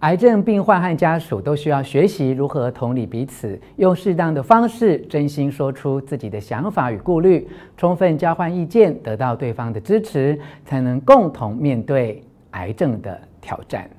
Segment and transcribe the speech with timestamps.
[0.00, 12.22] 癌症病患和家属都需要学习如何同理彼此，用适当的方式真心说出自己的想法与顾虑，充分交换意见，得到对方的支持，才能共同面对
[12.52, 13.90] 癌症的挑战。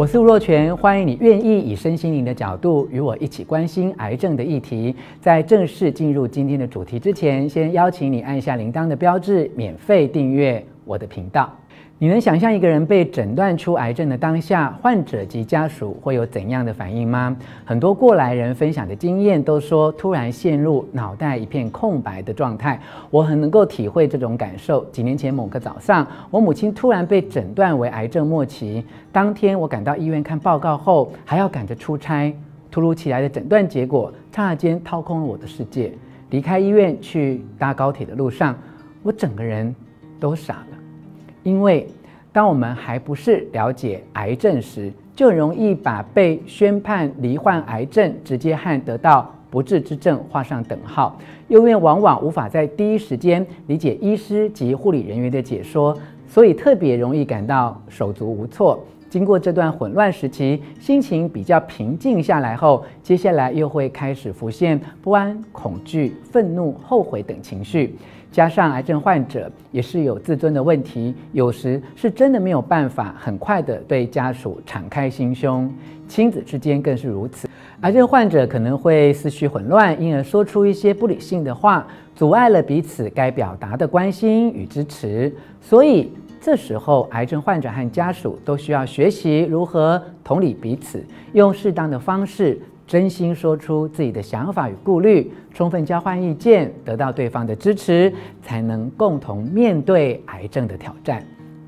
[0.00, 4.96] 我是吴若全，欢迎你愿意以身心灵的角度与我一起关心癌症的议题。
[5.20, 11.54] 在正式进入今天的主题之前，先邀请你按下铃铛的标志，免费订阅我的频道。
[12.02, 17.36] 你能想象一个人被诊断出癌症的当下，患者及家属会有怎样的反应吗？
[17.62, 22.80] 很多过来人分享的经验都说，突然陷入脑袋一片空白的状态。
[23.10, 24.82] 我很能够体会这种感受。
[24.86, 28.82] 几年前某个早上，我母亲突然被诊断为癌症末期。
[29.12, 32.34] 当天我赶到医院看报告后，还要赶着出差。
[32.70, 35.92] 突如其来的诊断结果，刹那间掏空了我的世界。
[36.30, 38.56] 离开医院去搭高铁的路上，
[39.02, 39.74] 我整个人
[40.18, 40.79] 都傻了。
[41.50, 41.84] 因为
[42.32, 58.78] 当我们还不是了解癌症时，就容易把被宣判罹患癌症直接和得到不治之症画上等号，因为往往无法在第一时间理解医师及护理人员的解说，所以特别容易感到手足无措。
[59.10, 67.96] 经过这段混乱时期，心情比较平静下来后，接下来又会开始浮现不安、恐惧、愤怒、后悔等情绪。
[68.30, 75.68] 加上癌症患者也是有自尊的问题，有时是真的没有办法很快的对家属敞开心胸，
[76.06, 77.48] 亲子之间更是如此。
[77.80, 85.34] 癌症患者可能会思绪混乱，因而说出一些不理性的话，阻碍了彼此该表达的关心与支持。
[85.60, 92.58] 所以这时候，癌症患者和家属都需要学习如何同理彼此，用适当的方式。
[92.86, 101.22] 真心说出自己的想法与顾虑，充分交换意见，得到对方的支持，才能共同面对癌症的挑战。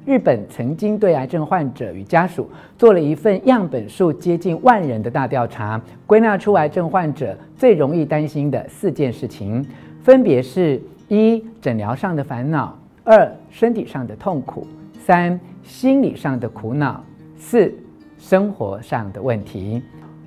[0.05, 9.65] 日本曾经对癌症患者与家属做了一份样本数接近万人的大调查，归纳出癌症患者最容易担心的四件事情，
[10.03, 14.65] 分别是：一、诊疗上的烦恼；二、身体上的痛苦；
[15.05, 17.03] 三、心理上的苦恼；
[17.37, 17.73] 四、
[18.17, 19.83] 生活上的问题。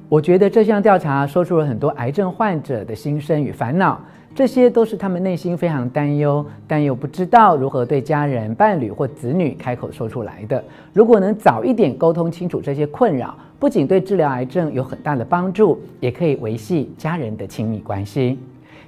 [0.10, 4.00] 我觉得这项调查说出了很多癌症患者的心声与烦恼，
[4.36, 10.62] 这些都是他们内心非常担忧，但又不知道如何对家人、伴侣或子女开口说出来的。
[10.92, 18.38] 如果能早一点沟通清楚这些困扰，不仅对治疗癌症有很大的帮助，也可以维系家人的亲密关系。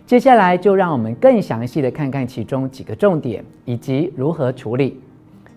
[0.07, 4.97] 接下来就让我们更详细的看看其中几个重点以及如何处理。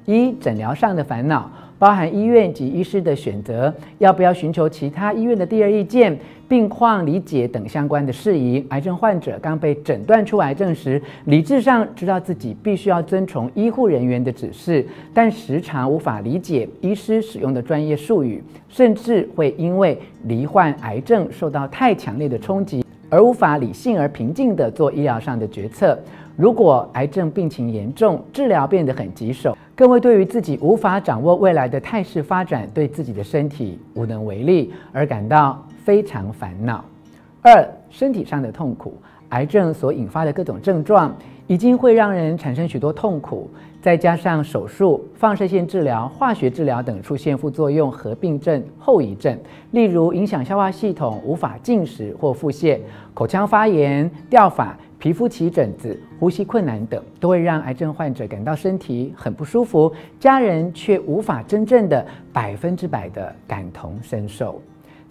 [0.07, 1.49] 一、诊疗上的烦恼。
[1.79, 6.15] 包含医院及医师的选择，要不要寻求其他医院的第二意见、
[6.47, 8.63] 病况理解等相关的事宜。
[8.69, 25.99] 癌症患者刚被诊断出癌症时，理智上知道自己必须要遵从医护人员的指示，但时常无法理解医师使用的专业术语，甚至会因为罹患癌症受到太强烈的冲击，而无法理性而平静地做医疗上的决策。
[26.37, 36.83] 如果癌症病情严重，治疗变得很棘手，更会对于自己无法掌握未来的态势发展，对自己的身体无能为力而感到非常烦恼。
[37.43, 38.95] 二、身体上的痛苦，
[39.31, 43.49] 癌症所引发的各种症状，已经会让人产生许多痛苦。
[43.81, 49.39] 再加上手术、放射线治疗、化学治疗等出现副作用合并症、后遗症，
[49.71, 52.79] 例如影响消化系统、无法进食或腹泻、
[53.15, 64.61] 口腔发炎、掉发、皮肤起疹子、呼吸困难等，都会让癌症患者感到身体很不舒服，家人却无法真正的百分之百的感同身受。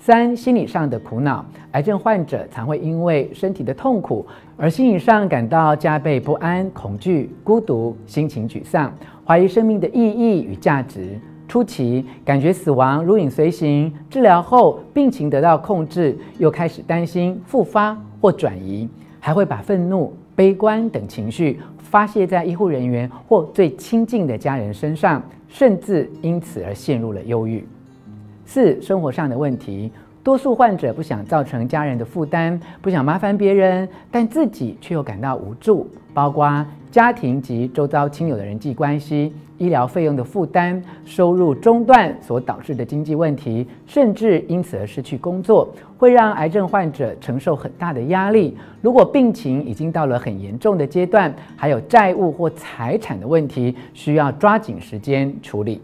[0.02, 8.92] 三、心理上的苦恼，癌症患者常会因为身体的痛苦而心理上感到加倍不安、恐惧、孤独、心情沮丧，
[9.26, 11.20] 怀疑生命的意义与价值。
[11.50, 18.88] 初期感觉死亡如影随形，治疗后病情得到控制，又开始担心复发或转移，
[19.20, 27.68] 还会把愤怒、悲观等情绪发泄在医护人员或最亲近的家人身上，甚至因此而陷入了忧郁。
[28.52, 29.92] 四、生活上的问题，
[30.24, 48.58] 多数患者不想造成家人的负担，不想麻烦别人，但自己却又感到无助，包括家庭及周遭亲友的人际关系、医疗费用的负担、收入中断所导致的经济问题，甚至因此而失去工作，会让癌症患者承受很大的压力。
[48.82, 55.80] 如果病情已经到了很严重的阶段，还有债务或财产的问题，需要抓紧时间处理。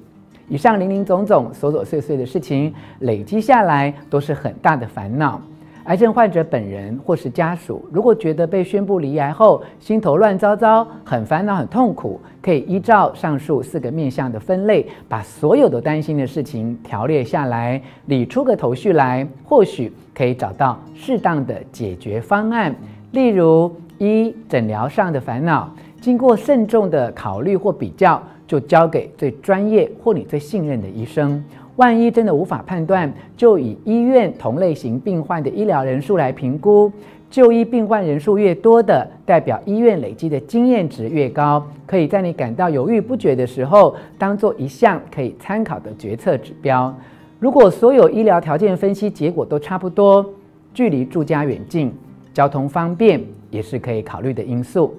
[0.48, 5.42] 以上林林总总、琐琐碎碎的事情累积下来，都是很大的烦恼。
[5.86, 22.74] 癌症患者本人或是家属，如果觉得被宣布离癌后心头乱糟糟、很烦恼、很痛苦，可以依照上述四个面向的分类，把所有的担心的事情条列下来，理出个头绪来，或许可以找到适当的解决方案。
[23.12, 25.72] 例如，一诊疗上的烦恼，
[26.02, 31.44] 经过慎重的考虑或比较，就交给最专业或你最信任的医生。
[31.76, 36.92] 万一真的无法判断，就以医院同类型病患的医疗人数来评估。
[37.30, 46.96] 就医病患人数越多的，代表医院累积的经验值越高，可以在你感到犹豫不决的时候，当做一项可以参考的决策指标。
[47.40, 50.26] 如果所有医疗条件分析结果都差不多，
[50.74, 51.92] 距离住家远近、
[52.34, 54.96] 交通方便也是可以考虑的因素。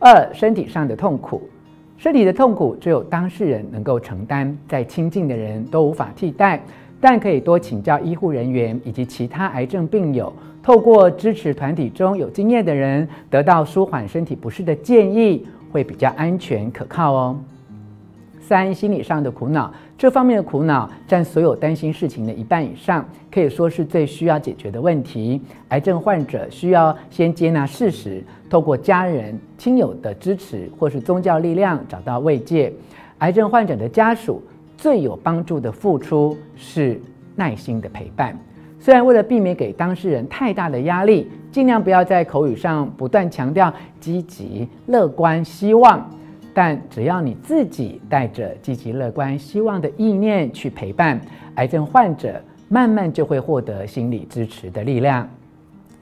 [0.00, 1.40] 二、身体上的痛苦。
[2.00, 6.58] 身体的痛苦只有当事人能够承担，再亲近的人都无法替代。
[6.98, 10.32] 但可以多请教医护人员以及其他癌症病友，
[10.62, 17.38] 透过支持团体中有经验的人，得到舒缓身体不适的建议，会比较安全可靠哦。
[18.40, 19.70] 三、心理上的苦恼，
[20.00, 25.38] 这方面的苦恼占所有担心事情的一半以上，可以说是最需要解决的问题。
[25.68, 32.72] 癌症患者需要先接纳事实，透过家人、亲友的支持或是宗教力量找到慰藉。
[33.18, 34.42] 癌症患者的家属
[34.74, 36.98] 最有帮助的付出是
[37.36, 38.34] 耐心的陪伴。
[38.78, 43.70] 虽然为了避免给当事人太大的压力，尽量不要在口语上不断强调
[44.00, 46.10] 积极、乐观、希望。
[46.52, 51.20] 但只要你自己带着积极乐观、希望的意念去陪伴
[51.54, 55.28] 癌症患者，慢慢就会获得心理支持的力量。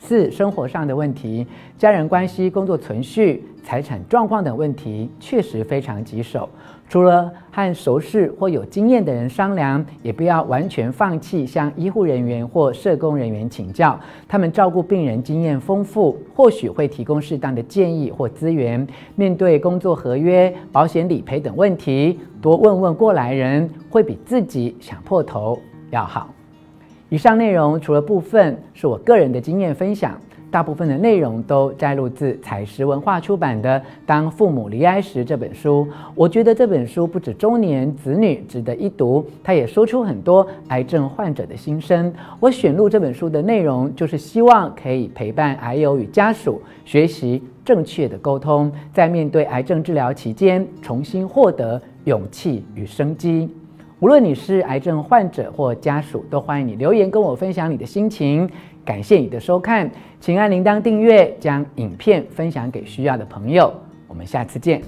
[0.01, 1.47] 四、生活上的问题，
[1.77, 6.49] 家人关系、工作存续、财产状况等问题，确实非常棘手。
[6.89, 13.99] 除了和熟识或有经验的人商量，也不要完全放弃向医护人员或社工人员请教。
[14.27, 18.87] 他们照顾病人经验丰富，或许会提供适当的建议或资源。
[19.17, 25.59] 面对工作合约、保险理赔等问题，多问问过来人，会比自己想破头
[25.91, 26.33] 要好。
[27.11, 30.19] 以上内容除了部分是我个人的经验分享，
[30.51, 35.87] 大部分的内容都摘录自采石文化出版的《当父母离癌时》这本书。
[36.15, 42.13] 我觉得这本书不止中年子女值得一读，它也说出很多癌症患者的心声。
[42.41, 53.49] 我选录这本书的内容，就是希望可以陪伴癌友与家属学习正确的沟通，在面对癌症治疗期间重新获得勇气与生机。
[54.01, 58.49] 无论你是癌症患者或家属，都欢迎你留言跟我分享你的心情。
[58.89, 63.71] 感谢你的收看，请按铃铛订阅，将影片分享给需要的朋友。
[64.07, 64.81] 我们下次见。